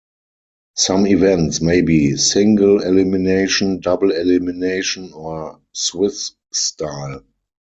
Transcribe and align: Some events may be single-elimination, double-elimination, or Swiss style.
Some 0.77 1.05
events 1.05 1.61
may 1.61 1.81
be 1.83 2.17
single-elimination, 2.17 3.81
double-elimination, 3.81 5.13
or 5.13 5.61
Swiss 5.73 6.31
style. 6.51 7.21